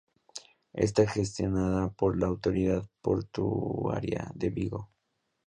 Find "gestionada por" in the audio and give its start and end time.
1.05-2.17